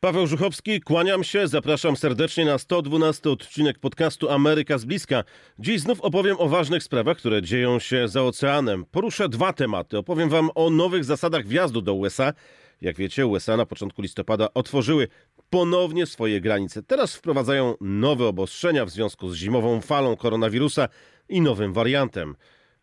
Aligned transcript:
Paweł 0.00 0.26
Żuchowski, 0.26 0.80
kłaniam 0.80 1.24
się, 1.24 1.48
zapraszam 1.48 1.96
serdecznie 1.96 2.44
na 2.44 2.58
112 2.58 3.30
odcinek 3.30 3.78
podcastu 3.78 4.30
Ameryka 4.30 4.78
z 4.78 4.84
bliska. 4.84 5.24
Dziś 5.58 5.80
znów 5.80 6.00
opowiem 6.00 6.36
o 6.38 6.48
ważnych 6.48 6.82
sprawach, 6.82 7.16
które 7.16 7.42
dzieją 7.42 7.78
się 7.78 8.08
za 8.08 8.22
oceanem. 8.22 8.84
Poruszę 8.90 9.28
dwa 9.28 9.52
tematy. 9.52 9.98
Opowiem 9.98 10.28
wam 10.28 10.50
o 10.54 10.70
nowych 10.70 11.04
zasadach 11.04 11.46
wjazdu 11.46 11.82
do 11.82 11.94
USA. 11.94 12.32
Jak 12.80 12.96
wiecie, 12.96 13.26
USA 13.26 13.56
na 13.56 13.66
początku 13.66 14.02
listopada 14.02 14.48
otworzyły 14.54 15.08
ponownie 15.50 16.06
swoje 16.06 16.40
granice. 16.40 16.82
Teraz 16.82 17.14
wprowadzają 17.14 17.74
nowe 17.80 18.26
obostrzenia 18.26 18.84
w 18.84 18.90
związku 18.90 19.30
z 19.30 19.36
zimową 19.36 19.80
falą 19.80 20.16
koronawirusa 20.16 20.88
i 21.28 21.40
nowym 21.40 21.72
wariantem. 21.72 22.36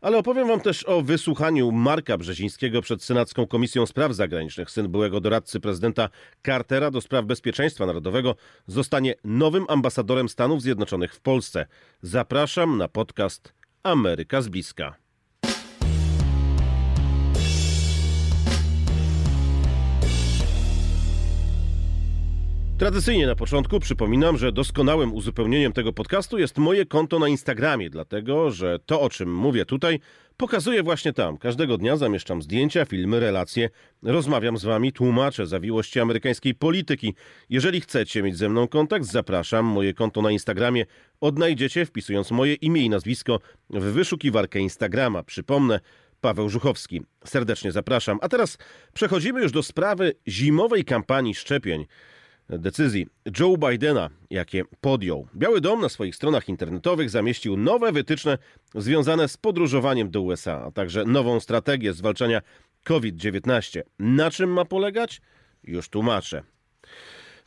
Ale 0.06 0.18
opowiem 0.18 0.48
wam 0.48 0.60
też 0.62 0.84
o 0.84 1.02
wysłuchaniu 1.02 1.72
Marka 1.72 2.18
Brzezińskiego 2.18 2.82
przed 2.82 3.04
Senacką 3.04 3.48
Komisją 3.48 3.86
Spraw 3.86 4.14
Zagranicznych. 4.14 4.72
Syn 4.72 4.88
byłego 4.92 5.20
doradcy 5.20 5.60
prezydenta 5.60 6.10
Cartera 6.46 6.92
do 6.92 7.02
spraw 7.02 7.26
bezpieczeństwa 7.26 7.86
narodowego 7.86 8.36
zostanie 8.68 9.16
nowym 9.24 9.66
ambasadorem 9.70 10.30
Stanów 10.30 10.62
Zjednoczonych 10.62 11.14
w 11.14 11.20
Polsce. 11.20 11.66
Zapraszam 12.02 12.78
na 12.78 12.88
podcast 12.88 13.54
Ameryka 13.84 14.42
z 14.42 14.48
bliska. 14.48 15.05
Tradycyjnie 22.78 23.28
na 23.28 23.36
początku 23.36 23.80
przypominam, 23.80 24.38
że 24.38 24.52
doskonałym 24.52 25.14
uzupełnieniem 25.14 25.74
tego 25.74 25.94
podcastu 25.94 26.38
jest 26.38 26.58
moje 26.58 26.86
konto 26.86 27.20
na 27.20 27.28
Instagramie, 27.28 27.90
dlatego 27.90 28.52
że 28.52 28.80
to, 28.86 29.02
o 29.02 29.10
czym 29.10 29.36
mówię 29.36 29.66
tutaj, 29.66 30.00
pokazuję 30.38 30.84
właśnie 30.84 31.14
tam. 31.14 31.38
Każdego 31.38 31.78
dnia 31.78 31.98
zamieszczam 31.98 32.42
zdjęcia, 32.42 32.86
filmy, 32.86 33.20
relacje, 33.20 33.70
rozmawiam 34.04 34.58
z 34.58 34.66
wami, 34.66 34.92
tłumaczę 34.94 35.48
zawiłości 35.48 36.00
amerykańskiej 36.00 36.56
polityki. 36.56 37.16
Jeżeli 37.50 37.82
chcecie 37.82 38.24
mieć 38.24 38.38
ze 38.38 38.50
mną 38.50 38.68
kontakt, 38.68 39.06
zapraszam. 39.06 39.66
Moje 39.66 39.94
konto 39.94 40.22
na 40.22 40.32
Instagramie 40.32 40.86
odnajdziecie 41.22 41.86
wpisując 41.86 42.32
moje 42.32 42.54
imię 42.54 42.82
i 42.82 42.90
nazwisko 42.90 43.40
w 43.70 43.84
wyszukiwarkę 43.84 44.60
Instagrama. 44.60 45.24
Przypomnę, 45.24 45.80
Paweł 46.22 46.50
Żuchowski. 46.50 47.02
Serdecznie 47.26 47.72
zapraszam. 47.72 48.20
A 48.22 48.30
teraz 48.30 48.58
przechodzimy 48.94 49.42
już 49.42 49.52
do 49.52 49.64
sprawy 49.64 50.14
zimowej 50.28 50.86
kampanii 50.86 51.36
szczepień 51.36 51.86
decyzji 52.50 53.08
Joe 53.40 53.58
Bidena, 53.58 54.10
jakie 54.30 54.64
podjął. 54.82 55.28
Biały 55.36 55.62
Dom 55.62 55.82
na 55.82 55.90
swoich 55.90 56.16
stronach 56.16 56.50
internetowych 56.50 57.10
zamieścił 57.10 57.58
nowe 57.58 57.92
wytyczne 57.92 58.38
związane 58.76 59.28
z 59.28 59.38
podróżowaniem 59.38 60.10
do 60.12 60.22
USA, 60.22 60.64
a 60.66 60.72
także 60.72 61.06
nową 61.06 61.40
strategię 61.40 61.94
zwalczania 61.94 62.42
COVID-19. 62.84 63.82
Na 64.00 64.32
czym 64.32 64.54
ma 64.54 64.66
polegać? 64.66 65.22
Już 65.64 65.90
tłumaczę. 65.90 66.44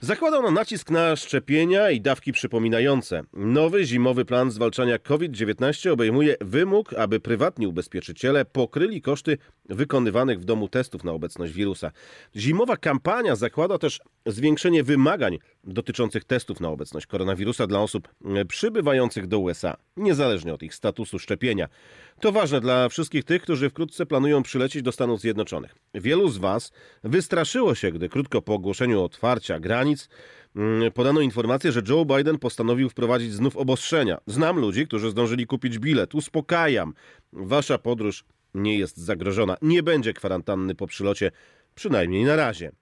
Zakładał 0.01 0.43
na 0.43 0.51
nacisk 0.51 0.91
na 0.91 1.17
szczepienia 1.17 1.91
i 1.91 2.01
dawki 2.01 2.33
przypominające. 2.33 3.23
Nowy 3.33 3.85
zimowy 3.85 4.25
plan 4.25 4.51
zwalczania 4.51 4.99
COVID-19 4.99 5.91
obejmuje 5.91 6.37
wymóg, 6.41 6.95
aby 6.95 7.21
prywatni 7.21 7.67
ubezpieczyciele 7.67 8.45
pokryli 8.45 9.03
koszty 9.03 9.39
wykonywanych 9.69 10.41
w 10.41 10.45
domu 10.45 10.69
testów 10.69 11.05
na 11.05 11.13
obecność 11.13 11.53
wirusa. 11.53 11.91
Zimowa 12.37 12.77
kampania 12.77 13.37
zakłada 13.37 13.79
też 13.79 14.01
zwiększenie 14.27 14.83
wymagań 14.83 15.39
dotyczących 15.65 16.25
testów 16.25 16.61
na 16.61 16.69
obecność 16.69 17.07
koronawirusa 17.07 17.67
dla 17.67 17.81
osób 17.81 18.09
przybywających 18.49 19.27
do 19.27 19.39
USA, 19.39 19.77
niezależnie 19.97 20.55
od 20.55 20.63
ich 20.63 20.75
statusu 20.75 21.19
szczepienia. 21.19 21.69
To 22.21 22.33
ważne 22.33 22.61
dla 22.61 22.89
wszystkich 22.89 23.25
tych, 23.25 23.43
którzy 23.43 23.71
wkrótce 23.71 24.07
planują 24.07 24.43
przylecieć 24.43 24.83
do 24.83 24.93
Stanów 24.93 25.21
Zjednoczonych. 25.21 25.75
Wielu 25.95 26.29
z 26.29 26.39
Was 26.39 26.73
wystraszyło 27.05 27.75
się, 27.75 27.93
gdy 27.93 28.09
krótko 28.09 28.43
po 28.43 28.55
ogłoszeniu 28.55 29.03
otwarcia 29.03 29.61
granic 29.61 29.88
mm, 30.57 30.93
podano 30.93 31.21
informację, 31.21 31.73
że 31.73 31.83
Joe 31.89 32.05
Biden 32.05 32.39
postanowił 32.39 32.89
wprowadzić 32.89 33.33
znów 33.33 33.57
obostrzenia. 33.57 34.19
Znam 34.27 34.59
ludzi, 34.59 34.87
którzy 34.87 35.11
zdążyli 35.11 35.47
kupić 35.47 35.79
bilet. 35.79 36.15
Uspokajam. 36.15 36.95
Wasza 37.33 37.79
podróż 37.79 38.25
nie 38.55 38.79
jest 38.79 38.97
zagrożona. 38.97 39.57
Nie 39.63 39.83
będzie 39.83 40.13
kwarantanny 40.13 40.75
po 40.75 40.87
przylocie, 40.87 41.31
przynajmniej 41.75 42.25
na 42.25 42.37
razie. 42.37 42.73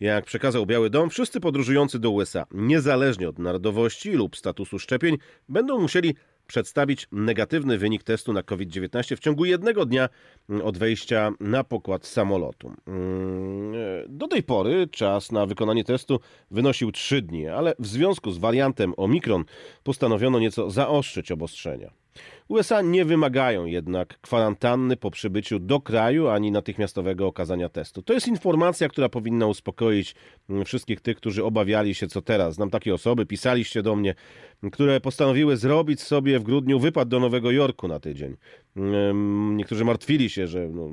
Jak 0.00 0.24
przekazał 0.24 0.66
Biały 0.66 0.90
Dom, 0.90 1.10
wszyscy 1.10 1.40
podróżujący 1.40 1.98
do 1.98 2.10
USA, 2.10 2.46
niezależnie 2.50 3.28
od 3.28 3.38
narodowości 3.38 4.12
lub 4.12 4.36
statusu 4.36 4.78
szczepień, 4.78 5.18
będą 5.48 5.78
musieli 5.78 6.14
przedstawić 6.46 7.08
negatywny 7.12 7.78
wynik 7.78 8.02
testu 8.02 8.32
na 8.32 8.42
COVID-19 8.42 9.16
w 9.16 9.20
ciągu 9.20 9.44
jednego 9.44 9.86
dnia 9.86 10.08
od 10.64 10.78
wejścia 10.78 11.32
na 11.40 11.64
pokład 11.64 12.06
samolotu. 12.06 12.72
Mm, 12.86 13.74
do 14.08 14.28
tej 14.28 14.42
pory 14.42 14.88
czas 14.90 15.32
na 15.32 15.46
wykonanie 15.46 15.84
testu 15.84 16.20
wynosił 16.50 16.92
3 16.92 17.22
dni, 17.22 17.48
ale 17.48 17.74
w 17.78 17.86
związku 17.86 18.30
z 18.30 18.38
wariantem 18.38 18.94
Omikron 18.96 19.44
postanowiono 19.82 20.38
nieco 20.38 20.70
zaostrzyć 20.70 21.32
obostrzenia. 21.32 22.03
USA 22.48 22.82
nie 22.82 23.04
wymagają 23.04 23.64
jednak 23.64 24.20
kwarantanny 24.20 24.96
po 24.96 25.10
przybyciu 25.10 25.58
do 25.58 25.80
kraju 25.80 26.28
ani 26.28 26.50
natychmiastowego 26.50 27.26
okazania 27.26 27.68
testu. 27.68 28.02
To 28.02 28.12
jest 28.12 28.28
informacja, 28.28 28.88
która 28.88 29.08
powinna 29.08 29.46
uspokoić 29.46 30.14
mm, 30.50 30.64
wszystkich 30.64 31.00
tych, 31.00 31.16
którzy 31.16 31.44
obawiali 31.44 31.94
się 31.94 32.06
co 32.06 32.22
teraz. 32.22 32.54
Znam 32.54 32.70
takie 32.70 32.94
osoby, 32.94 33.26
pisaliście 33.26 33.82
do 33.82 33.96
mnie, 33.96 34.14
które 34.72 35.00
postanowiły 35.00 35.56
zrobić 35.56 36.02
sobie 36.02 36.38
w 36.38 36.42
grudniu 36.42 36.80
wypad 36.80 37.08
do 37.08 37.20
Nowego 37.20 37.50
Jorku 37.50 37.88
na 37.88 38.00
tydzień. 38.00 38.36
Mm, 38.76 39.56
niektórzy 39.56 39.84
martwili 39.84 40.30
się, 40.30 40.46
że 40.46 40.68
no, 40.68 40.90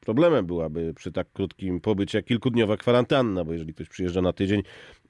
problemem 0.00 0.46
byłaby 0.46 0.94
przy 0.94 1.12
tak 1.12 1.32
krótkim 1.32 1.80
pobycie 1.80 2.22
kilkudniowa 2.22 2.76
kwarantanna, 2.76 3.44
bo 3.44 3.52
jeżeli 3.52 3.74
ktoś 3.74 3.88
przyjeżdża 3.88 4.22
na 4.22 4.32
tydzień 4.32 4.62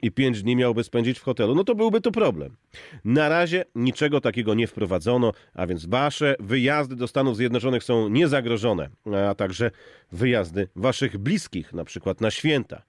i 0.03 0.13
pięć 0.13 0.43
dni 0.43 0.57
miałby 0.57 0.85
spędzić 0.85 1.19
w 1.19 1.23
hotelu, 1.23 1.55
no 1.55 1.65
to 1.65 1.75
byłby 1.75 2.01
to 2.01 2.11
problem. 2.11 2.57
Na 3.05 3.29
razie 3.29 3.65
niczego 3.75 4.21
takiego 4.21 4.55
nie 4.55 4.67
wprowadzono, 4.67 5.33
a 5.55 5.67
więc 5.67 5.87
wasze 5.87 6.37
wyjazdy 6.41 6.97
do 6.97 7.09
Stanów 7.09 7.37
Zjednoczonych 7.37 7.85
są 7.85 8.09
niezagrożone, 8.09 8.89
a 9.29 9.35
także 9.35 9.71
wyjazdy 10.13 10.69
waszych 10.77 11.19
bliskich, 11.19 11.73
na 11.73 11.85
przykład 11.85 12.21
na 12.21 12.31
święta. 12.31 12.83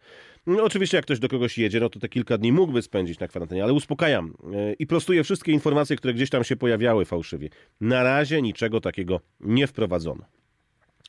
No, 0.48 0.64
oczywiście, 0.64 0.98
jak 0.98 1.06
ktoś 1.06 1.20
do 1.20 1.30
kogoś 1.30 1.58
jedzie, 1.58 1.80
no 1.80 1.90
to 1.90 2.00
te 2.00 2.10
kilka 2.10 2.38
dni 2.38 2.52
mógłby 2.52 2.82
spędzić 2.82 3.20
na 3.20 3.28
kwarantannie, 3.28 3.64
ale 3.64 3.74
uspokajam 3.74 4.34
e, 4.54 4.74
i 4.74 4.88
prostuję 4.88 5.24
wszystkie 5.24 5.52
informacje, 5.52 5.96
które 5.96 6.14
gdzieś 6.14 6.30
tam 6.30 6.44
się 6.44 6.56
pojawiały 6.56 7.06
fałszywie. 7.06 7.50
Na 7.82 8.04
razie 8.04 8.42
niczego 8.42 8.82
takiego 8.82 9.20
nie 9.40 9.68
wprowadzono. 9.68 10.26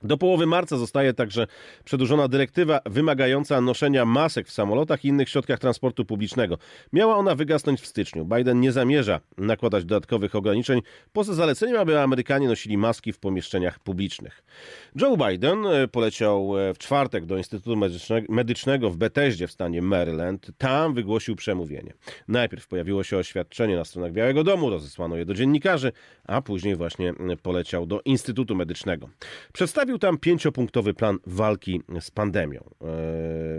Do 0.02 0.18
połowy 0.18 0.46
marca 0.46 0.76
zostaje 0.76 1.14
także 1.14 1.46
przedłużona 1.84 2.28
dyrektywa 2.28 2.80
wymagająca 2.86 3.60
noszenia 3.60 4.04
masek 4.04 4.48
w 4.48 4.52
samolotach 4.52 5.04
i 5.04 5.08
innych 5.08 5.28
środkach 5.28 5.58
transportu 5.58 6.04
publicznego. 6.04 6.58
Miała 6.92 7.16
ona 7.16 7.34
wygasnąć 7.34 7.80
w 7.80 7.86
styczniu. 7.86 8.24
Biden 8.24 8.60
nie 8.60 8.72
zamierza 8.72 9.20
nakładać 9.38 9.84
dodatkowych 9.84 10.34
ograniczeń, 10.34 10.80
poza 11.12 11.34
zaleceniem, 11.34 11.76
aby 11.76 12.00
Amerykanie 12.00 12.48
nosili 12.48 12.78
maski 12.78 13.12
w 13.12 13.18
pomieszczeniach 13.18 13.78
publicznych. 13.78 14.44
Joe 15.00 15.16
Biden 15.16 15.66
e, 15.66 15.88
poleciał 15.88 16.58
e, 16.58 16.74
w 16.74 16.78
czwartek 16.78 17.26
do 17.26 17.36
Instytutu 17.36 17.76
Medycznego 18.28 18.90
w 18.90 18.96
Bethesdzie 18.96 19.46
w 19.46 19.52
stanie 19.52 19.82
Maryland. 19.82 20.50
Tam 20.58 20.94
wygłosił 20.94 21.36
przemówienie. 21.36 21.92
Najpierw 22.28 22.68
pojawiło 22.68 23.04
się 23.04 23.16
oświadczenie 23.16 23.76
na 23.76 23.84
stronach 23.84 24.12
Białego 24.12 24.44
Domu, 24.44 24.70
rozesłano 24.70 25.16
je 25.16 25.24
do 25.24 25.34
dziennikarzy, 25.34 25.92
a 26.26 26.42
później 26.42 26.76
właśnie 26.76 27.14
poleciał 27.42 27.86
do 27.86 28.00
Instytutu 28.04 28.54
Medycznego. 28.54 29.08
Przedstawił 29.52 29.83
Przedstawił 29.84 29.98
tam 29.98 30.18
pięciopunktowy 30.18 30.94
plan 30.94 31.18
walki 31.26 31.82
z 32.00 32.10
pandemią 32.10 32.60
e, 32.60 32.64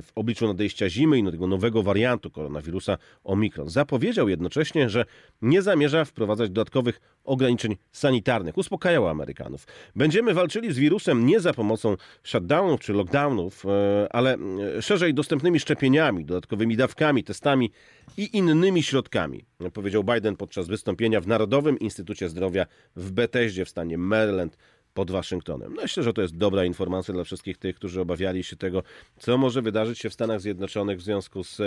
w 0.01 0.11
obliczu 0.15 0.47
nadejścia 0.47 0.89
zimy 0.89 1.19
i 1.19 1.31
tego 1.31 1.47
nowego 1.47 1.83
wariantu 1.83 2.31
koronawirusa 2.31 2.97
Omikron. 3.23 3.69
Zapowiedział 3.69 4.29
jednocześnie, 4.29 4.89
że 4.89 5.05
nie 5.41 5.61
zamierza 5.61 6.05
wprowadzać 6.05 6.49
dodatkowych 6.49 7.01
ograniczeń 7.23 7.77
sanitarnych. 7.91 8.57
Uspokajał 8.57 9.07
Amerykanów. 9.07 9.67
Będziemy 9.95 10.33
walczyli 10.33 10.73
z 10.73 10.77
wirusem 10.77 11.25
nie 11.25 11.39
za 11.39 11.53
pomocą 11.53 11.97
shutdownów 12.23 12.81
czy 12.81 12.93
lockdownów, 12.93 13.65
e, 13.65 14.07
ale 14.15 14.37
szerzej 14.81 15.13
dostępnymi 15.13 15.59
szczepieniami, 15.59 16.25
dodatkowymi 16.25 16.77
dawkami, 16.77 17.23
testami 17.23 17.71
i 18.17 18.37
innymi 18.37 18.83
środkami, 18.83 19.45
powiedział 19.73 20.03
Biden 20.03 20.35
podczas 20.35 20.67
wystąpienia 20.67 21.21
w 21.21 21.27
Narodowym 21.27 21.79
Instytucie 21.79 22.29
Zdrowia 22.29 22.65
w 22.95 23.11
Bethesdzie 23.11 23.65
w 23.65 23.69
stanie 23.69 23.97
Maryland 23.97 24.57
pod 24.95 25.11
Waszyngtonem. 25.11 25.73
Myślę, 25.73 26.03
że 26.03 26.13
to 26.13 26.21
jest 26.21 26.37
dobra 26.37 26.65
informacja 26.65 27.13
dla 27.13 27.23
wszystkich 27.23 27.57
tych, 27.57 27.75
którzy 27.75 28.01
obawiali 28.01 28.43
się 28.43 28.55
tego, 28.55 28.83
co 29.17 29.37
może 29.37 29.61
wydarzyć 29.61 29.99
się 29.99 30.09
w 30.09 30.13
Stanach 30.13 30.41
Zjednoczonych 30.41 30.97
w 30.97 31.01
związku 31.01 31.43
z 31.43 31.61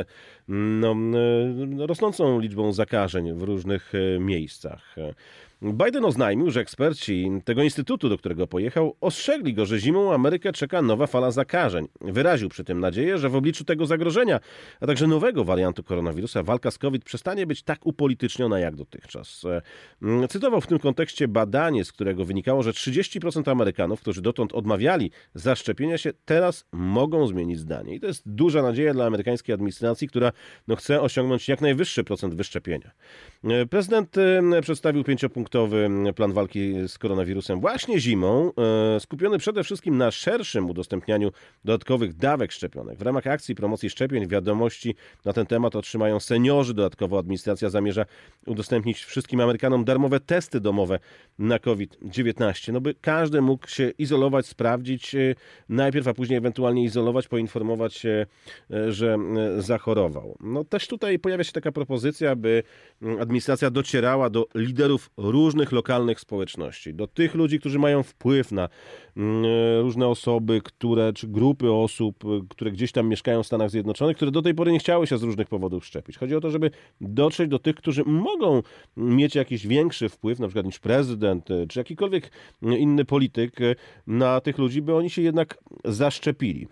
no, 0.48 0.94
no 0.94 1.86
rosnącą 1.86 2.40
liczbą 2.40 2.72
zakażeń 2.72 3.32
w 3.32 3.42
różnych 3.42 3.92
e, 3.94 4.18
miejscach. 4.18 4.96
Biden 5.62 6.04
oznajmił, 6.04 6.50
że 6.50 6.60
eksperci 6.60 7.30
tego 7.44 7.62
instytutu, 7.62 8.08
do 8.08 8.18
którego 8.18 8.46
pojechał, 8.46 8.96
ostrzegli 9.00 9.54
go, 9.54 9.66
że 9.66 9.78
zimą 9.78 10.12
Amerykę 10.12 10.52
czeka 10.52 10.82
nowa 10.82 11.06
fala 11.06 11.30
zakażeń. 11.30 11.88
Wyraził 12.00 12.48
przy 12.48 12.64
tym 12.64 12.80
nadzieję, 12.80 13.18
że 13.18 13.28
w 13.28 13.36
obliczu 13.36 13.64
tego 13.64 13.86
zagrożenia, 13.86 14.40
a 14.80 14.86
także 14.86 15.06
nowego 15.06 15.44
wariantu 15.44 15.82
koronawirusa, 15.82 16.42
walka 16.42 16.70
z 16.70 16.78
COVID 16.78 17.04
przestanie 17.04 17.46
być 17.46 17.62
tak 17.62 17.86
upolityczniona 17.86 18.58
jak 18.58 18.76
dotychczas. 18.76 19.44
E, 19.44 20.28
cytował 20.28 20.60
w 20.60 20.66
tym 20.66 20.78
kontekście 20.78 21.28
badanie, 21.28 21.84
z 21.84 21.92
którego 21.92 22.24
wynikało, 22.24 22.62
że 22.62 22.70
30% 22.70 23.50
Amerykanów, 23.50 24.00
którzy 24.00 24.22
dotąd 24.22 24.52
odmawiali 24.52 25.10
zaszczepienia 25.34 25.98
się, 25.98 26.12
teraz 26.24 26.64
mogą 26.72 27.26
zmienić 27.26 27.58
zdanie. 27.58 27.94
I 27.94 28.00
to 28.00 28.06
jest 28.06 28.22
duża 28.26 28.62
nadzieja 28.62 28.94
dla 28.94 29.06
amerykańskiej 29.06 29.52
administracji, 29.52 30.08
która 30.08 30.32
no, 30.68 30.76
chce 30.76 31.00
osiągnąć 31.00 31.48
jak 31.48 31.60
najwyższy 31.60 32.04
procent 32.04 32.34
wyszczepienia. 32.34 32.90
E, 33.44 33.66
prezydent 33.66 34.18
e, 34.18 34.60
przedstawił 34.62 35.04
pięciopunktowy 35.48 35.88
plan 36.16 36.32
walki 36.32 36.88
z 36.88 36.98
koronawirusem 36.98 37.60
właśnie 37.60 38.00
zimą, 38.00 38.52
e, 38.96 39.00
skupiony 39.00 39.38
przede 39.38 39.64
wszystkim 39.64 39.98
na 39.98 40.10
szerszym 40.10 40.70
udostępnianiu 40.70 41.30
dodatkowych 41.64 42.16
dawek 42.16 42.52
szczepionek. 42.52 42.98
W 42.98 43.02
ramach 43.02 43.26
akcji 43.26 43.54
promocji 43.54 43.90
szczepień 43.90 44.28
wiadomości 44.28 44.94
na 45.24 45.32
ten 45.32 45.46
temat 45.46 45.76
otrzymają 45.76 46.20
seniorzy. 46.20 46.74
Dodatkowo 46.74 47.18
administracja 47.18 47.70
zamierza 47.70 48.04
udostępnić 48.46 49.04
wszystkim 49.04 49.40
Amerykanom 49.40 49.84
darmowe 49.84 50.20
testy 50.20 50.60
domowe 50.60 50.98
na 51.38 51.58
COVID-19, 51.58 52.72
no 52.72 52.80
by 52.80 52.94
każdy 52.94 53.40
mógł 53.40 53.68
się 53.68 53.90
izolować, 53.98 54.46
sprawdzić 54.46 55.16
najpierw, 55.68 56.08
a 56.08 56.14
później 56.14 56.38
ewentualnie 56.38 56.84
izolować, 56.84 57.28
poinformować 57.28 57.94
się, 57.94 58.26
że 58.88 59.18
zachorował. 59.58 60.36
No 60.40 60.64
też 60.64 60.88
tutaj 60.88 61.18
pojawia 61.18 61.44
się 61.44 61.52
taka 61.52 61.72
propozycja, 61.72 62.36
by 62.36 62.62
administracja 63.20 63.70
docierała 63.70 64.30
do 64.30 64.46
liderów 64.54 65.10
różnych 65.38 65.72
lokalnych 65.72 66.20
społeczności, 66.20 66.94
do 66.94 67.06
tych 67.06 67.34
ludzi, 67.34 67.58
którzy 67.58 67.78
mają 67.78 68.02
wpływ 68.02 68.52
na 68.52 68.68
mm, 69.16 69.44
różne 69.80 70.06
osoby, 70.06 70.60
które, 70.64 71.12
czy 71.12 71.28
grupy 71.28 71.72
osób, 71.72 72.24
które 72.48 72.70
gdzieś 72.70 72.92
tam 72.92 73.08
mieszkają 73.08 73.42
w 73.42 73.46
Stanach 73.46 73.70
Zjednoczonych, 73.70 74.16
które 74.16 74.30
do 74.30 74.42
tej 74.42 74.54
pory 74.54 74.72
nie 74.72 74.78
chciały 74.78 75.06
się 75.06 75.18
z 75.18 75.22
różnych 75.22 75.48
powodów 75.48 75.86
szczepić. 75.86 76.18
Chodzi 76.18 76.34
o 76.34 76.40
to, 76.40 76.50
żeby 76.50 76.70
dotrzeć 77.00 77.48
do 77.48 77.58
tych, 77.58 77.76
którzy 77.76 78.04
mogą 78.04 78.62
mieć 78.96 79.34
jakiś 79.34 79.66
większy 79.66 80.08
wpływ, 80.08 80.38
na 80.38 80.46
przykład 80.46 80.66
niż 80.66 80.78
prezydent, 80.78 81.48
czy 81.68 81.78
jakikolwiek 81.78 82.30
inny 82.62 83.04
polityk 83.04 83.56
na 84.06 84.40
tych 84.40 84.58
ludzi, 84.58 84.82
by 84.82 84.94
oni 84.94 85.10
się 85.10 85.22
jednak 85.22 85.58
zaszczepili. 85.84 86.68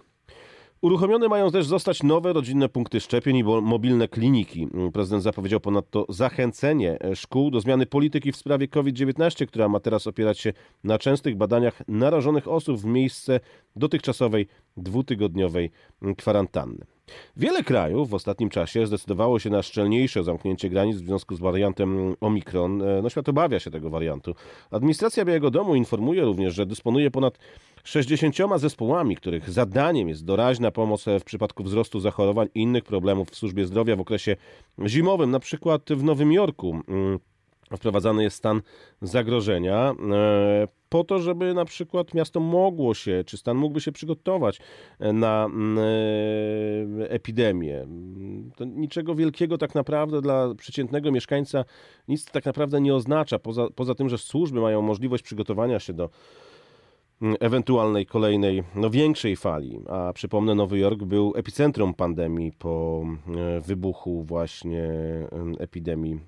Uruchomione 0.81 1.29
mają 1.29 1.51
też 1.51 1.67
zostać 1.67 2.03
nowe 2.03 2.33
rodzinne 2.33 2.69
punkty 2.69 3.01
szczepień 3.01 3.37
i 3.37 3.45
mobilne 3.45 4.09
kliniki. 4.09 4.69
Prezydent 4.93 5.23
zapowiedział 5.23 5.61
ponadto 5.61 6.07
zachęcenie 6.09 6.99
szkół 7.15 7.51
do 7.51 7.61
zmiany 7.61 7.87
polityki 7.87 8.33
w 8.33 8.37
sprawie 8.37 8.69
COVID-19, 8.69 9.47
która 9.47 9.69
ma 9.69 9.81
teraz 9.81 10.07
opierać 10.07 10.39
się 10.39 10.53
na 10.85 10.99
częstych 10.99 11.37
badaniach 11.37 11.83
narażonych 11.89 12.49
osób 12.49 12.81
w 12.81 12.85
miejsce 12.85 13.41
dotychczasowej 13.77 14.47
dwutygodniowej 14.77 15.71
kwarantanny. 16.17 16.96
Wiele 17.37 17.63
krajów 17.63 18.11
w 18.11 18.15
ostatnim 18.15 18.49
czasie 18.49 18.87
zdecydowało 18.87 19.39
się 19.39 19.51
na 19.51 19.63
szczelniejsze 19.63 20.25
zamknięcie 20.25 20.69
granic 20.69 20.97
w 20.97 21.07
związku 21.07 21.35
z 21.35 21.41
wariantem 21.41 22.17
Omikron. 22.21 22.83
No, 23.03 23.11
świat 23.11 23.29
obawia 23.29 23.61
się 23.61 23.71
tego 23.71 23.91
wariantu. 23.91 24.35
Administracja 24.71 25.25
Białego 25.25 25.51
Domu 25.51 25.75
informuje 25.75 26.23
również, 26.23 26.55
że 26.55 26.67
dysponuje 26.67 27.11
ponad 27.11 27.39
60 27.85 28.37
zespołami, 28.57 29.17
których 29.17 29.51
zadaniem 29.51 30.09
jest 30.09 30.25
doraźna 30.25 30.71
pomoc 30.71 31.05
w 31.21 31.25
przypadku 31.25 31.63
wzrostu 31.63 32.01
zachorowań 32.01 32.49
i 32.55 32.63
innych 32.63 32.85
problemów 32.85 33.31
w 33.31 33.37
służbie 33.37 33.67
zdrowia 33.67 33.97
w 33.97 34.01
okresie 34.01 34.37
zimowym. 34.87 35.31
Na 35.31 35.41
przykład 35.41 35.83
w 35.91 36.05
Nowym 36.05 36.33
Jorku 36.33 36.81
mm, 36.89 37.19
wprowadzany 37.77 38.23
jest 38.23 38.37
stan 38.37 38.63
zagrożenia 39.03 39.95
e, 40.13 40.69
po 40.89 41.05
to, 41.05 41.19
żeby 41.19 41.55
na 41.55 41.65
przykład 41.65 42.15
miasto 42.15 42.41
mogło 42.41 42.95
się, 42.95 43.25
czy 43.27 43.37
stan 43.37 43.57
mógłby 43.57 43.81
się 43.81 43.93
przygotować 43.93 44.61
na 45.01 45.45
mm, 45.45 45.79
e, 47.03 47.11
epidemię. 47.11 47.87
To 48.57 48.65
niczego 48.65 49.15
wielkiego 49.15 49.59
tak 49.59 49.75
naprawdę 49.75 50.21
dla 50.21 50.55
przeciętnego 50.55 51.13
mieszkańca 51.13 51.65
nic 52.09 52.25
tak 52.25 52.45
naprawdę 52.45 52.81
nie 52.81 52.95
oznacza, 52.95 53.39
poza, 53.39 53.69
poza 53.75 53.95
tym, 53.95 54.09
że 54.09 54.19
służby 54.19 54.61
mają 54.61 54.83
możliwość 54.83 55.23
przygotowania 55.23 55.81
się 55.81 55.93
do 55.93 56.11
ewentualnej 57.41 58.07
kolejnej, 58.07 58.63
no 58.75 58.91
większej 58.91 59.37
fali. 59.37 59.81
A 59.89 60.13
przypomnę, 60.13 60.55
Nowy 60.55 60.79
Jork 60.79 61.05
był 61.05 61.33
epicentrum 61.37 61.95
pandemii 61.95 62.53
po 62.53 63.05
e, 63.37 63.61
wybuchu 63.61 64.23
właśnie 64.23 64.89
epidemii. 65.59 66.21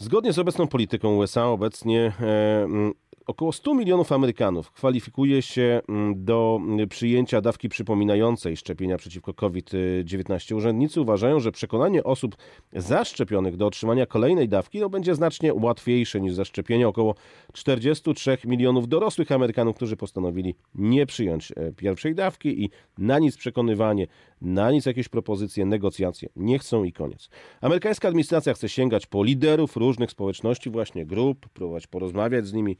Zgodnie 0.00 0.32
z 0.32 0.38
obecną 0.38 0.66
polityką 0.66 1.16
USA 1.16 1.46
obecnie 1.46 2.12
e, 2.20 2.92
Około 3.28 3.52
100 3.52 3.74
milionów 3.74 4.12
Amerykanów 4.12 4.72
kwalifikuje 4.72 5.42
się 5.42 5.80
do 6.16 6.60
przyjęcia 6.88 7.40
dawki 7.40 7.68
przypominającej 7.68 8.56
szczepienia 8.56 8.96
przeciwko 8.96 9.34
COVID-19. 9.34 10.54
Urzędnicy 10.56 11.00
uważają, 11.00 11.40
że 11.40 11.52
przekonanie 11.52 12.04
osób 12.04 12.36
zaszczepionych 12.72 13.56
do 13.56 13.66
otrzymania 13.66 14.06
kolejnej 14.06 14.48
dawki 14.48 14.80
no, 14.80 14.90
będzie 14.90 15.14
znacznie 15.14 15.54
łatwiejsze 15.54 16.20
niż 16.20 16.34
zaszczepienie 16.34 16.88
około 16.88 17.14
43 17.52 18.38
milionów 18.44 18.88
dorosłych 18.88 19.32
Amerykanów, 19.32 19.76
którzy 19.76 19.96
postanowili 19.96 20.54
nie 20.74 21.06
przyjąć 21.06 21.52
e, 21.56 21.72
pierwszej 21.72 22.14
dawki 22.14 22.64
i 22.64 22.70
na 22.98 23.18
nic 23.18 23.36
przekonywanie, 23.36 24.06
na 24.42 24.70
nic 24.70 24.86
jakieś 24.86 25.08
propozycje, 25.08 25.66
negocjacje 25.66 26.28
nie 26.36 26.58
chcą 26.58 26.84
i 26.84 26.92
koniec. 26.92 27.30
Amerykańska 27.60 28.08
administracja 28.08 28.54
chce 28.54 28.68
sięgać 28.68 29.06
po 29.06 29.24
liderów 29.24 29.76
różnych 29.88 30.10
społeczności, 30.10 30.70
właśnie 30.70 31.06
grup, 31.06 31.48
próbować 31.48 31.86
porozmawiać 31.86 32.46
z 32.46 32.52
nimi 32.52 32.76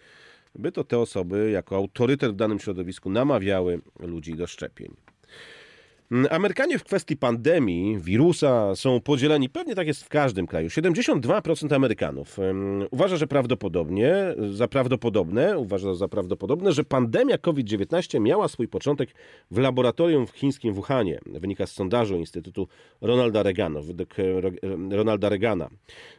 by 0.55 0.73
to 0.73 0.85
te 0.85 0.99
osoby 0.99 1.51
jako 1.51 1.77
autorytet 1.77 2.33
w 2.33 2.37
danym 2.37 2.59
środowisku 2.59 3.11
namawiały 3.11 3.81
ludzi 4.01 4.35
do 4.35 4.47
szczepień. 4.47 5.08
Mm, 6.11 6.27
Amerykanie 6.31 6.79
w 6.79 6.85
kwestii 6.85 7.17
pandemii, 7.17 7.99
wirusa 8.01 8.77
są 8.77 9.01
podzieleni, 9.01 9.49
pewnie 9.49 9.75
tak 9.75 9.87
jest 9.87 10.05
w 10.05 10.09
każdym 10.09 10.47
kraju. 10.47 10.69
72% 10.69 11.75
Amerykanów 11.75 12.39
uważa, 12.91 13.17
że 13.17 13.27
prawdopodobnie, 13.27 14.15
za 14.51 14.69
prawdopodobne, 14.69 15.59
uważa 15.59 15.95
za 15.95 16.09
prawdopodobne, 16.09 16.73
że 16.73 16.85
pandemia 16.85 17.39
COVID-19 17.39 18.21
miała 18.21 18.49
swój 18.49 18.69
początek 18.69 19.15
w 19.51 19.59
laboratorium 19.59 20.27
w 20.27 20.31
chińskim 20.31 20.75
Wuhanie. 20.75 21.21
Wynika 21.27 21.67
z 21.67 21.73
sondażu 21.73 22.17
Instytutu 22.17 22.69
Ronalda 23.01 23.43
Reagana. 23.43 23.81
Według, 23.81 24.15
Ronalda 24.91 25.29
Reagana. 25.29 25.69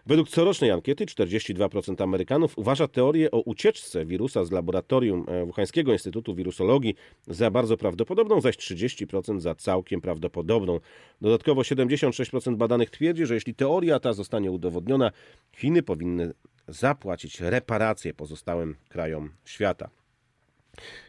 Według 0.05 0.29
corocznej 0.29 0.71
ankiety 0.71 1.05
42% 1.05 2.03
Amerykanów 2.03 2.57
uważa 2.57 2.87
teorię 2.87 3.31
o 3.31 3.41
ucieczce 3.41 4.05
wirusa 4.05 4.45
z 4.45 4.51
laboratorium 4.51 5.25
e, 5.27 5.45
Wuhańskiego 5.45 5.93
Instytutu 5.93 6.35
Wirusologii 6.35 6.95
za 7.27 7.51
bardzo 7.51 7.77
prawdopodobną, 7.77 8.41
zaś 8.41 8.57
30% 8.57 9.39
za 9.39 9.55
całą 9.55 9.78
całkiem 9.79 10.01
prawdopodobną. 10.01 10.79
Dodatkowo 11.21 11.61
76% 11.61 12.55
badanych 12.55 12.89
twierdzi, 12.89 13.25
że 13.25 13.33
jeśli 13.33 13.55
teoria 13.55 13.99
ta 13.99 14.13
zostanie 14.13 14.51
udowodniona, 14.51 15.11
Chiny 15.57 15.83
powinny 15.83 16.33
zapłacić 16.67 17.41
reparacje 17.41 18.13
pozostałym 18.13 18.75
krajom 18.89 19.29
świata. 19.45 19.89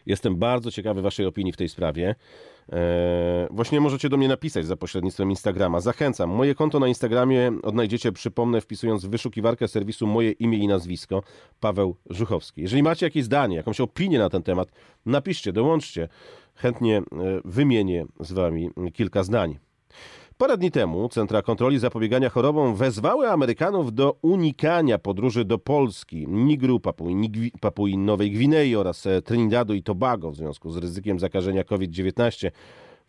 Jestem 0.05 0.35
bardzo 0.35 0.71
ciekawy 0.71 1.01
Waszej 1.01 1.25
opinii 1.25 1.53
w 1.53 1.57
tej 1.57 1.69
sprawie. 1.69 2.15
Eee, 2.71 2.77
właśnie 3.51 3.81
możecie 3.81 4.09
do 4.09 4.17
mnie 4.17 4.27
napisać 4.27 4.65
za 4.65 4.75
pośrednictwem 4.75 5.29
Instagrama. 5.29 5.79
Zachęcam. 5.79 6.29
Moje 6.29 6.55
konto 6.55 6.79
na 6.79 6.87
Instagramie 6.87 7.51
odnajdziecie, 7.63 8.11
przypomnę, 8.11 8.61
wpisując 8.61 9.05
w 9.05 9.09
wyszukiwarkę 9.09 9.67
serwisu 9.67 10.07
moje 10.07 10.31
imię 10.31 10.57
i 10.57 10.67
nazwisko 10.67 11.23
Paweł 11.59 11.95
Żuchowski. 12.09 12.61
Jeżeli 12.61 12.83
macie 12.83 13.05
jakieś 13.05 13.23
zdanie, 13.23 13.55
jakąś 13.55 13.81
opinię 13.81 14.19
na 14.19 14.29
ten 14.29 14.43
temat, 14.43 14.71
napiszcie, 15.05 15.53
dołączcie 15.53 16.09
chętnie 16.61 16.97
e, 16.97 17.03
wymienię 17.45 18.05
z 18.19 18.31
Wami 18.31 18.69
kilka 18.93 19.23
zdań. 19.23 19.59
Parę 20.37 20.57
dni 20.57 20.71
temu 20.71 21.09
Centra 21.09 21.41
Kontroli 21.41 21.79
Zapobiegania 21.79 22.29
Chorobom 22.29 22.75
wezwały 22.75 23.29
Amerykanów 23.29 23.93
do 23.93 24.17
unikania 24.21 24.97
podróży 24.97 25.45
do 25.45 25.57
Polski, 25.57 26.27
Nigru, 26.27 26.79
Papui, 26.79 27.51
Papui 27.61 27.97
Nowej 27.97 28.31
Gwinei 28.31 28.75
oraz 28.75 29.05
e, 29.07 29.21
Trinidadu 29.21 29.73
i 29.73 29.83
Tobago 29.83 30.31
w 30.31 30.35
związku 30.35 30.71
z 30.71 30.77
ryzykiem 30.77 31.19
zakażenia 31.19 31.63
COVID-19 31.63 32.51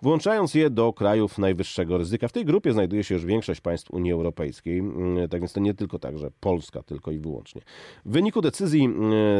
włączając 0.03 0.55
je 0.55 0.71
do 0.71 0.93
krajów 0.93 1.39
najwyższego 1.39 1.99
ryzyka. 1.99 2.29
W 2.29 2.33
tej 2.33 2.45
grupie 2.45 2.73
znajduje 2.73 3.05
się 3.05 3.15
już 3.15 3.25
większość 3.25 3.61
państw 3.61 3.91
Unii 3.91 4.13
Europejskiej, 4.13 4.79
mm, 4.79 5.29
tak 5.29 5.41
więc 5.41 5.53
to 5.53 5.61
nie 5.61 5.75
tylko 5.75 5.99
tak, 5.99 6.19
że 6.19 6.31
Polska 6.41 6.83
tylko 6.83 7.11
i 7.11 7.19
wyłącznie. 7.19 7.63
W 8.05 8.13
wyniku 8.13 8.41
decyzji 8.41 8.89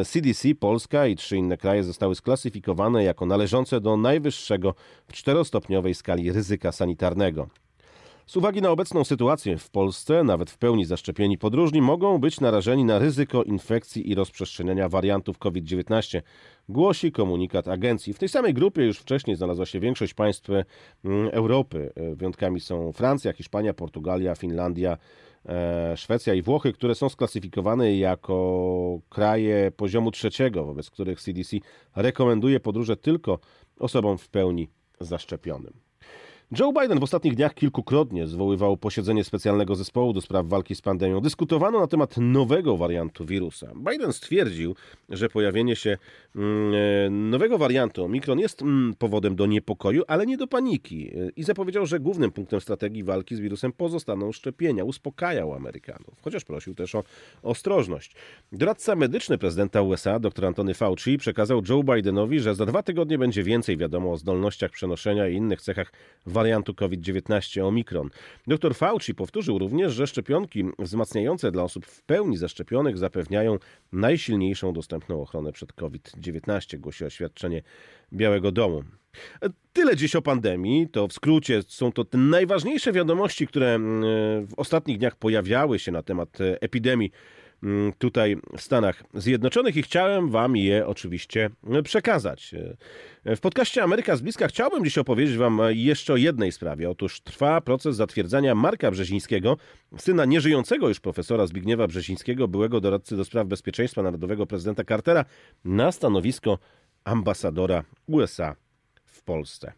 CDC 0.07 0.49
mm, 0.49 0.57
Polska 0.57 1.07
i 1.07 1.17
trzy 1.17 1.37
inne 1.37 1.57
kraje 1.57 1.85
zostały 1.85 2.15
sklasyfikowane 2.15 3.05
jako 3.05 3.27
należące 3.27 3.81
do 3.81 3.97
najwyższego 3.97 4.75
w 5.09 5.13
czterostopniowej 5.13 5.95
skali 5.95 6.33
ryzyka 6.33 6.73
sanitarnego. 6.73 7.49
Z 8.27 8.37
uwagi 8.37 8.63
na 8.63 8.71
obecną 8.71 9.05
sytuację 9.05 9.59
w 9.59 9.71
Polsce, 9.71 10.25
nawet 10.25 10.51
w 10.51 10.59
pełni 10.59 10.85
zaszczepieni 10.85 11.39
podróżni 11.39 11.83
mogą 11.83 12.19
być 12.19 12.41
narażeni 12.41 12.85
na 12.85 12.99
ryzyko 12.99 13.43
infekcji 13.43 14.11
i 14.11 14.15
rozprzestrzeniania 14.15 14.89
wariantów 14.89 15.39
COVID-19, 15.39 16.23
głosi 16.69 17.13
komunikat 17.13 17.69
agencji. 17.69 18.13
W 18.13 18.19
tej 18.19 18.29
samej 18.29 18.55
grupie 18.55 18.85
już 18.85 18.99
wcześniej 18.99 19.37
znalazła 19.37 19.67
się 19.67 19.81
większość 19.81 20.15
państw 20.15 20.51
mm, 20.51 21.29
Europy. 21.33 21.93
Wyjątkami 22.15 22.61
są 22.61 22.93
Francja, 22.93 23.33
Hiszpania, 23.33 23.75
Portugalia, 23.75 24.35
Finlandia, 24.35 24.99
e, 25.47 25.97
Szwecja 25.97 26.35
i 26.35 26.43
Włochy, 26.43 26.73
które 26.73 26.95
są 26.95 27.09
sklasyfikowane 27.09 27.97
jako 27.97 28.99
kraje 29.09 29.73
poziomu 29.77 30.11
trzeciego, 30.11 30.65
wobec 30.65 30.91
których 30.91 31.21
CDC 31.21 31.57
rekomenduje 31.97 32.61
podróże 32.61 32.97
tylko 32.97 33.39
osobom 33.79 34.19
w 34.19 34.29
pełni 34.29 34.69
zaszczepionym. 35.01 35.92
Joe 36.59 36.73
Biden 36.73 37.01
w 37.01 37.03
ostatnich 37.03 37.35
dniach 37.35 37.55
kilkukrotnie 37.55 38.27
zwoływał 38.27 38.77
posiedzenie 38.77 39.25
specjalnego 39.25 39.75
zespołu 39.75 40.13
do 40.13 40.21
spraw 40.21 40.47
walki 40.47 40.75
z 40.75 40.81
pandemią. 40.81 41.21
Dyskutowano 41.21 41.81
na 41.81 41.87
temat 41.87 42.15
nowego 42.17 42.77
wariantu 42.77 43.25
wirusa. 43.25 43.73
Biden 43.91 44.13
stwierdził, 44.13 44.75
że 45.09 45.29
pojawienie 45.29 45.77
się 45.77 45.99
mm, 46.37 46.75
e, 46.75 47.11
nowego 47.11 47.59
wariantu 47.59 48.05
Omikron 48.05 48.39
jest 48.39 48.63
mm, 48.63 48.95
powodem 48.99 49.37
do 49.37 49.47
niepokoju, 49.47 50.03
ale 50.07 50.27
nie 50.27 50.37
do 50.37 50.47
paniki. 50.47 51.11
E, 51.17 51.31
I 51.37 51.43
zapowiedział, 51.43 51.87
że 51.87 52.01
głównym 52.01 52.31
punktem 52.31 52.61
strategii 52.61 53.05
walki 53.05 53.37
z 53.37 53.41
wirusem 53.41 53.73
pozostaną 53.73 54.33
szczepienia. 54.33 54.85
Uspokajał 54.85 55.55
Amerykanów, 55.55 56.15
chociaż 56.23 56.45
prosił 56.45 56.75
też 56.75 56.95
o 56.95 57.05
ostrożność. 57.43 58.15
Doradca 58.53 58.97
medyczny 58.97 59.39
prezydenta 59.39 59.83
USA, 59.83 60.19
dr 60.19 60.47
Antony 60.47 60.75
Fauci, 60.75 61.19
przekazał 61.19 61.63
Joe 61.69 61.83
Bidenowi, 61.83 62.41
że 62.41 62.55
za 62.55 62.67
dwa 62.67 62.83
tygodnie 62.83 63.19
będzie 63.19 63.43
więcej 63.43 63.77
wiadomo 63.77 64.13
o 64.13 64.17
zdolnościach 64.17 64.71
przenoszenia 64.71 65.29
i 65.29 65.35
innych 65.35 65.63
cechach 65.63 65.93
wariantu 66.27 66.42
wariantu 66.43 66.75
COVID-19 66.75 67.61
Omikron. 67.67 68.11
Dr 68.47 68.75
Fauci 68.75 69.15
powtórzył 69.15 69.59
również, 69.59 69.93
że 69.93 70.07
szczepionki 70.07 70.65
wzmacniające 70.79 71.53
dla 71.53 71.63
osób 71.63 71.87
w 71.87 72.03
pełni 72.03 72.37
zaszczepionych 72.37 72.99
zapewniają 72.99 73.59
najsilniejszą 73.93 74.73
dostępną 74.73 75.23
ochronę 75.23 75.53
przed 75.53 75.73
COVID-19, 75.73 76.79
głosi 76.79 77.05
oświadczenie 77.05 77.63
Białego 78.13 78.53
Domu. 78.53 78.85
Tyle 79.73 79.97
dziś 79.97 80.17
o 80.17 80.23
pandemii. 80.23 80.89
To 80.89 81.09
w 81.09 81.13
skrócie 81.13 81.63
są 81.69 81.93
to 81.93 82.05
te 82.05 82.19
najważniejsze 82.19 82.93
wiadomości, 82.93 83.47
które 83.47 83.75
mm, 83.75 84.03
w 84.47 84.55
ostatnich 84.57 84.99
dniach 84.99 85.17
pojawiały 85.17 85.79
się 85.79 85.93
na 85.93 86.03
temat 86.03 86.39
epidemii 86.41 87.11
Mm, 87.11 87.42
tutaj 87.99 88.37
w 88.57 88.61
Stanach 88.61 89.03
Zjednoczonych 89.15 89.77
i 89.77 89.83
chciałem 89.83 90.31
Wam 90.31 90.57
je 90.57 90.87
oczywiście 90.87 91.51
przekazać. 91.85 92.55
W 93.25 93.41
podcaście 93.41 93.83
Ameryka 93.83 94.17
z 94.17 94.21
bliska 94.23 94.49
chciałbym 94.49 94.85
dziś 94.85 94.99
opowiedzieć 94.99 95.37
Wam 95.37 95.61
jeszcze 95.71 96.13
o 96.13 96.17
jednej 96.17 96.53
sprawie. 96.53 96.91
Otóż 96.91 97.21
trwa 97.21 97.61
proces 97.61 97.97
zatwierdzania 97.97 98.55
Marka 98.55 98.91
Brzezińskiego, 98.91 99.57
syna 99.99 100.25
nieżyjącego 100.25 100.89
już 100.89 101.01
profesora 101.01 101.47
Zbigniewa 101.47 101.87
Brzezińskiego, 101.87 102.49
byłego 102.49 102.81
doradcy 102.81 103.17
do 103.17 103.25
spraw 103.25 103.47
bezpieczeństwa 103.47 104.03
narodowego 104.03 104.47
prezydenta 104.47 104.85
Cartera, 104.85 105.25
na 105.65 105.93
stanowisko 105.93 106.59
ambasadora 107.05 107.85
USA 108.07 108.57
w 109.05 109.23
Polsce. 109.23 109.73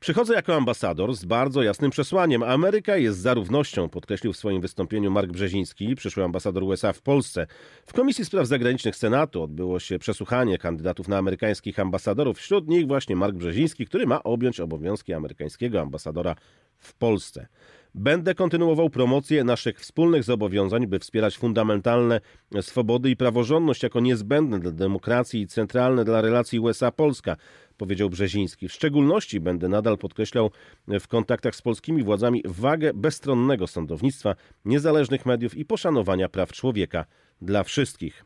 Przychodzę 0.00 0.34
jako 0.34 0.54
ambasador 0.54 1.14
z 1.14 1.24
bardzo 1.24 1.62
jasnym 1.62 1.90
przesłaniem. 1.90 2.42
Ameryka 2.42 2.96
jest 2.96 3.18
za 3.18 3.34
równością, 3.34 3.88
podkreślił 3.88 4.32
w 4.32 4.36
swoim 4.36 4.60
wystąpieniu 4.60 5.10
Mark 5.10 5.30
Brzeziński, 5.30 5.94
przyszły 5.94 6.24
ambasador 6.24 6.62
USA 6.62 6.92
w 6.92 7.02
Polsce. 7.02 7.46
W 7.86 7.92
Komisji 7.92 8.24
Spraw 8.24 8.46
Zagranicznych 8.46 8.96
Senatu 8.96 9.42
odbyło 9.42 9.80
się 9.80 9.98
przesłuchanie 9.98 10.58
kandydatów 10.58 11.08
na 11.08 11.18
amerykańskich 11.18 11.78
ambasadorów. 11.78 12.38
Wśród 12.38 12.68
nich 12.68 12.86
właśnie 12.86 13.16
Mark 13.16 13.36
Brzeziński, 13.36 13.86
który 13.86 14.06
ma 14.06 14.22
objąć 14.22 14.60
obowiązki 14.60 15.12
amerykańskiego 15.12 15.80
ambasadora 15.80 16.34
w 16.78 16.94
Polsce. 16.94 17.46
Będę 17.94 18.34
kontynuował 18.34 18.90
promocję 18.90 19.44
naszych 19.44 19.80
wspólnych 19.80 20.24
zobowiązań, 20.24 20.86
by 20.86 20.98
wspierać 20.98 21.38
fundamentalne 21.38 22.20
swobody 22.60 23.10
i 23.10 23.16
praworządność 23.16 23.82
jako 23.82 24.00
niezbędne 24.00 24.60
dla 24.60 24.70
demokracji 24.70 25.40
i 25.40 25.46
centralne 25.46 26.04
dla 26.04 26.20
relacji 26.20 26.60
USA-Polska 26.60 27.36
powiedział 27.82 28.10
Brzeziński. 28.10 28.68
W 28.68 28.72
szczególności 28.72 29.40
będę 29.40 29.68
nadal 29.68 29.98
podkreślał 29.98 30.50
w 30.88 31.08
kontaktach 31.08 31.56
z 31.56 31.62
polskimi 31.62 32.02
władzami 32.02 32.42
wagę 32.44 32.90
bezstronnego 32.94 33.66
sądownictwa, 33.66 34.34
niezależnych 34.64 35.26
mediów 35.26 35.56
i 35.56 35.64
poszanowania 35.64 36.28
praw 36.28 36.52
człowieka 36.52 37.04
dla 37.40 37.64
wszystkich. 37.64 38.24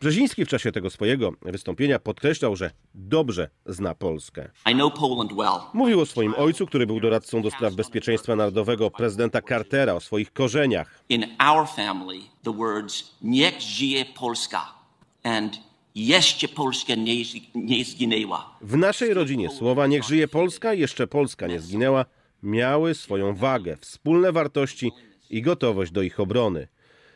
Brzeziński 0.00 0.44
w 0.44 0.48
czasie 0.48 0.72
tego 0.72 0.90
swojego 0.90 1.32
wystąpienia 1.42 1.98
podkreślał, 1.98 2.56
że 2.56 2.70
dobrze 2.94 3.50
zna 3.66 3.94
Polskę. 3.94 4.48
Mówił 5.74 6.00
o 6.00 6.06
swoim 6.06 6.34
ojcu, 6.36 6.66
który 6.66 6.86
był 6.86 7.00
doradcą 7.00 7.42
do 7.42 7.50
spraw 7.50 7.74
bezpieczeństwa 7.74 8.36
narodowego 8.36 8.90
prezydenta 8.90 9.42
Cartera, 9.42 9.94
o 9.94 10.00
swoich 10.00 10.32
korzeniach. 10.32 11.02
In 11.08 11.24
our 11.50 11.68
family 11.68 12.20
the 12.44 12.52
words 12.52 13.16
niech 13.22 13.60
żyje 13.60 14.04
Polska 14.04 14.60
and 15.22 15.65
jeszcze 15.96 16.48
Polska 16.48 16.94
nie, 16.94 17.22
nie 17.54 17.84
zginęła. 17.84 18.58
W 18.60 18.76
naszej 18.76 19.14
rodzinie 19.14 19.50
słowa 19.50 19.86
niech 19.86 20.04
żyje 20.04 20.28
Polska, 20.28 20.74
jeszcze 20.74 21.06
Polska 21.06 21.46
nie 21.46 21.60
zginęła, 21.60 22.04
miały 22.42 22.94
swoją 22.94 23.34
wagę, 23.34 23.76
wspólne 23.80 24.32
wartości 24.32 24.92
i 25.30 25.42
gotowość 25.42 25.92
do 25.92 26.02
ich 26.02 26.20
obrony. 26.20 26.68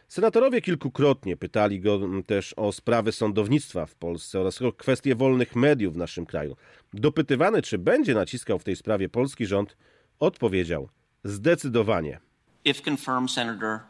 Senatorowie 0.09 0.61
kilkukrotnie 0.61 1.37
pytali 1.37 1.81
go 1.81 2.01
też 2.27 2.55
o 2.57 2.73
sprawy 2.73 3.13
sądownictwa 3.13 3.87
w 3.87 3.95
Polsce 3.95 4.41
oraz 4.41 4.63
o 4.63 4.73
kwestie 4.73 5.15
wolnych 5.15 5.57
mediów 5.57 5.95
w 5.95 5.97
naszym 5.97 6.27
kraju. 6.27 6.57
Dopytywany, 6.93 7.63
czy 7.63 7.79
będzie 7.79 8.15
naciskał 8.15 8.59
w 8.59 8.65
tej 8.65 8.77
sprawie 8.77 9.09
polski 9.09 9.47
rząd, 9.47 9.77
odpowiedział 10.19 10.89
zdecydowanie. 11.25 12.21
If 12.65 12.91
confirmed, 12.91 13.31
Senator. 13.31 13.90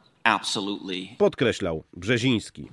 Podkreślał 1.18 1.84
Brzeziński. 1.96 2.68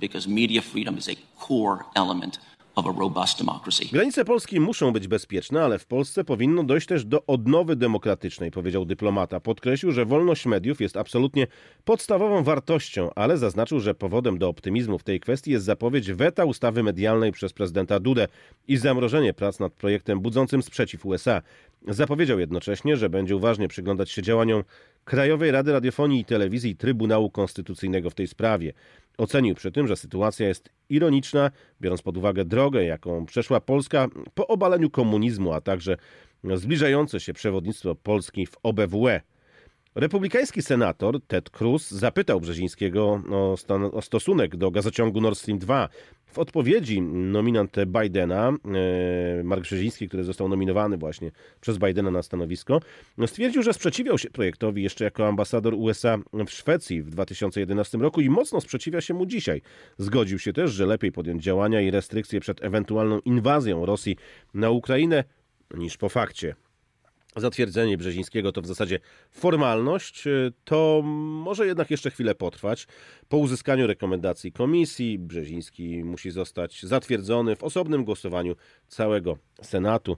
Granice 3.92 4.24
Polski 4.24 4.60
muszą 4.60 4.92
być 4.92 5.08
bezpieczne, 5.08 5.62
ale 5.62 5.78
w 5.78 5.86
Polsce 5.86 6.24
powinno 6.24 6.64
dojść 6.64 6.86
też 6.86 7.04
do 7.04 7.26
odnowy 7.26 7.76
demokratycznej, 7.76 8.50
powiedział 8.50 8.84
dyplomata. 8.84 9.40
Podkreślił, 9.40 9.92
że 9.92 10.04
wolność 10.04 10.46
mediów 10.46 10.80
jest 10.80 10.96
absolutnie 10.96 11.46
podstawową 11.84 12.42
wartością, 12.44 13.10
ale 13.14 13.38
zaznaczył, 13.38 13.80
że 13.80 13.94
powodem 13.94 14.38
do 14.38 14.48
optymizmu 14.48 14.98
w 14.98 15.02
tej 15.02 15.20
kwestii 15.20 15.50
jest 15.50 15.64
zapowiedź 15.64 16.12
weta 16.12 16.44
ustawy 16.44 16.82
medialnej 16.82 17.32
przez 17.32 17.52
prezydenta 17.52 18.00
Dudę 18.00 18.28
i 18.68 18.76
zamrożenie 18.76 19.34
prac 19.34 19.60
nad 19.60 19.72
projektem 19.72 20.20
budzącym 20.20 20.62
sprzeciw 20.62 21.06
USA. 21.06 21.42
Zapowiedział 21.88 22.38
jednocześnie, 22.38 22.96
że 22.96 23.10
będzie 23.10 23.36
uważnie 23.36 23.68
przyglądać 23.68 24.10
się 24.10 24.22
działaniom 24.22 24.64
Krajowej 25.08 25.50
Rady 25.50 25.72
Radiofonii 25.72 26.20
i 26.20 26.24
Telewizji 26.24 26.70
i 26.70 26.76
Trybunału 26.76 27.30
Konstytucyjnego 27.30 28.10
w 28.10 28.14
tej 28.14 28.26
sprawie. 28.26 28.72
Ocenił 29.18 29.54
przy 29.54 29.72
tym, 29.72 29.86
że 29.86 29.96
sytuacja 29.96 30.48
jest 30.48 30.68
ironiczna, 30.88 31.50
biorąc 31.80 32.02
pod 32.02 32.16
uwagę 32.16 32.44
drogę, 32.44 32.84
jaką 32.84 33.26
przeszła 33.26 33.60
Polska 33.60 34.08
po 34.34 34.46
obaleniu 34.46 34.90
komunizmu, 34.90 35.52
a 35.52 35.60
także 35.60 35.96
zbliżające 36.54 37.20
się 37.20 37.32
przewodnictwo 37.32 37.94
Polski 37.94 38.46
w 38.46 38.56
OBWE. 38.62 39.20
Republikański 39.94 40.62
senator 40.62 41.20
Ted 41.26 41.50
Cruz 41.50 41.90
zapytał 41.90 42.40
Brzezińskiego 42.40 43.22
o, 43.30 43.56
stan, 43.56 43.90
o, 43.92 44.02
stosunek 44.02 44.56
do 44.56 44.70
gazociągu 44.70 45.20
Nord 45.20 45.38
Stream 45.38 45.58
2. 45.58 45.88
W 46.26 46.38
odpowiedzi 46.38 47.02
nominant 47.02 47.76
Bidena, 47.86 48.48
e, 48.48 49.42
Mark 49.44 49.62
Brzeziński, 49.62 50.08
który 50.08 50.24
został 50.24 50.48
nominowany 50.48 50.96
właśnie 50.96 51.30
przez 51.60 51.78
Bidena 51.78 52.10
na 52.10 52.22
stanowisko, 52.22 52.80
stwierdził, 53.26 53.62
że 53.62 53.72
sprzeciwiał 53.72 54.18
się 54.18 54.30
projektowi 54.30 54.82
jeszcze 54.82 55.04
jako 55.04 55.28
ambasador 55.28 55.74
USA 55.74 56.18
w 56.32 56.50
Szwecji 56.50 57.02
w 57.02 57.10
2011 57.10 57.98
roku 57.98 58.20
i 58.20 58.30
mocno 58.30 58.60
sprzeciwia 58.60 59.00
się 59.00 59.14
mu 59.14 59.26
dzisiaj. 59.26 59.62
Zgodził 59.98 60.38
się 60.38 60.52
też, 60.52 60.70
że 60.70 60.86
lepiej 60.86 61.12
podjąć 61.12 61.42
działania 61.42 61.80
i 61.80 61.90
restrykcje 61.90 62.40
przed 62.40 62.64
ewentualną 62.64 63.20
inwazją 63.24 63.86
Rosji 63.86 64.16
na 64.54 64.70
Ukrainę 64.70 65.24
niż 65.74 65.96
po 65.96 66.08
fakcie 66.08 66.54
zatwierdzenie 67.40 67.98
Brzezińskiego 67.98 68.52
to 68.52 68.62
w 68.62 68.66
zasadzie 68.66 69.00
formalność, 69.30 70.26
y, 70.26 70.52
to 70.64 71.02
może 71.04 71.66
jednak 71.66 71.90
jeszcze 71.90 72.10
chwilę 72.10 72.34
potrwać. 72.34 72.86
Po 73.28 73.36
uzyskaniu 73.36 73.86
rekomendacji 73.86 74.52
komisji 74.52 75.18
Brzeziński 75.18 76.04
musi 76.04 76.30
zostać 76.30 76.82
zatwierdzony 76.82 77.56
w 77.56 77.64
osobnym 77.64 78.04
głosowaniu 78.04 78.56
całego 78.88 79.38
Senatu. 79.62 80.16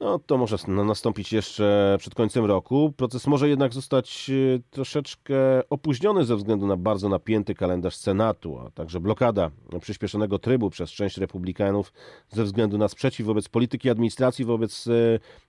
No, 0.00 0.18
to 0.18 0.38
może 0.38 0.56
nastąpić 0.68 1.32
jeszcze 1.32 1.96
przed 1.98 2.14
końcem 2.14 2.44
roku. 2.44 2.92
Proces 2.96 3.26
może 3.26 3.48
jednak 3.48 3.72
zostać 3.72 4.30
e, 4.30 4.60
troszeczkę 4.70 5.34
opóźniony 5.70 6.24
ze 6.24 6.36
względu 6.36 6.66
na 6.66 6.76
bardzo 6.76 7.08
napięty 7.08 7.54
kalendarz 7.54 7.96
Senatu, 7.96 8.58
a 8.58 8.70
także 8.70 9.00
blokada 9.00 9.50
przyspieszonego 9.80 10.38
trybu 10.38 10.70
przez 10.70 10.90
część 10.90 11.16
republikanów 11.16 11.92
ze 12.28 12.44
względu 12.44 12.78
na 12.78 12.88
sprzeciw 12.88 13.26
wobec 13.26 13.48
polityki 13.48 13.90
administracji 13.90 14.44
wobec 14.44 14.86
e, 14.86 14.90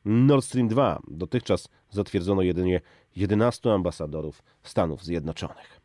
Nord 0.06 0.46
Stream 0.46 0.68
2. 0.68 1.00
Dotychczas 1.08 1.70
zatwierdzono 1.90 2.42
jedynie 2.42 2.82
11 3.16 3.74
ambasadorów 3.74 4.44
Stanów 4.64 5.04
Zjednoczonych. 5.04 5.82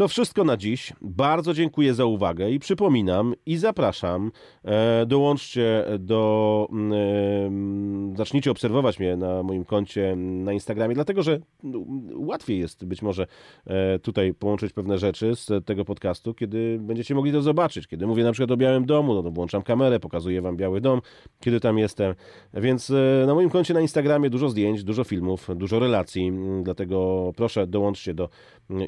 To 0.00 0.08
wszystko 0.08 0.44
na 0.44 0.56
dziś. 0.56 0.92
Bardzo 1.00 1.54
dziękuję 1.54 1.94
za 1.94 2.04
uwagę 2.04 2.50
i 2.50 2.58
przypominam 2.58 3.34
i 3.46 3.56
zapraszam. 3.56 4.32
E, 4.64 5.06
dołączcie 5.06 5.84
do. 5.98 6.68
E, 6.92 8.16
zacznijcie 8.16 8.50
obserwować 8.50 8.98
mnie 8.98 9.16
na 9.16 9.42
moim 9.42 9.64
koncie 9.64 10.16
na 10.16 10.52
Instagramie, 10.52 10.94
dlatego 10.94 11.22
że 11.22 11.40
no, 11.62 11.78
łatwiej 12.14 12.58
jest 12.58 12.84
być 12.84 13.02
może 13.02 13.26
e, 13.66 13.98
tutaj 13.98 14.34
połączyć 14.34 14.72
pewne 14.72 14.98
rzeczy 14.98 15.36
z 15.36 15.66
tego 15.66 15.84
podcastu, 15.84 16.34
kiedy 16.34 16.78
będziecie 16.80 17.14
mogli 17.14 17.32
to 17.32 17.42
zobaczyć. 17.42 17.86
Kiedy 17.86 18.06
mówię 18.06 18.24
na 18.24 18.32
przykład 18.32 18.50
o 18.50 18.56
Białym 18.56 18.86
Domu, 18.86 19.14
no 19.14 19.22
to 19.22 19.30
włączam 19.30 19.62
kamerę, 19.62 20.00
pokazuję 20.00 20.42
Wam 20.42 20.56
Biały 20.56 20.80
Dom, 20.80 21.00
kiedy 21.40 21.60
tam 21.60 21.78
jestem. 21.78 22.14
Więc 22.54 22.92
na 23.26 23.34
moim 23.34 23.50
koncie 23.50 23.74
na 23.74 23.80
Instagramie 23.80 24.30
dużo 24.30 24.48
zdjęć, 24.48 24.84
dużo 24.84 25.04
filmów, 25.04 25.48
dużo 25.56 25.78
relacji, 25.78 26.32
dlatego 26.62 27.30
proszę 27.36 27.66
dołączcie 27.66 28.14
do 28.14 28.28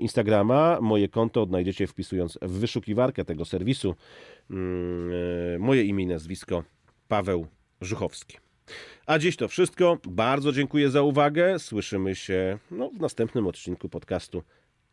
Instagrama. 0.01 0.79
Moje 0.81 1.02
konto 1.09 1.43
odnajdziecie 1.43 1.87
wpisując 1.87 2.39
w 2.43 2.51
wyszukiwarkę 2.51 3.25
tego 3.25 3.45
serwisu 3.45 3.95
mm, 4.51 5.11
e, 5.55 5.59
moje 5.59 5.83
imię 5.83 6.05
i 6.05 6.07
nazwisko 6.07 6.65
Paweł 7.09 7.47
Żuchowski. 7.81 8.39
A 9.07 9.19
dziś 9.19 9.37
to 9.37 9.49
wszystko. 9.49 9.99
Bardzo 10.09 10.53
dziękuję 10.53 10.91
za 10.91 11.03
uwagę. 11.03 11.59
Słyszymy 11.59 12.15
się 12.15 12.59
no, 12.71 12.91
w 12.91 13.01
następnym 13.01 13.47
odcinku 13.47 13.89
podcastu 13.89 14.43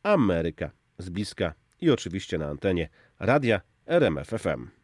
Ameryka 0.03 0.71
z 0.97 1.09
bliska 1.09 1.53
i 1.81 1.89
oczywiście 1.89 2.37
na 2.37 2.47
antenie 2.47 2.89
radia 3.19 3.61
RMF 3.85 4.27
FM. 4.27 4.78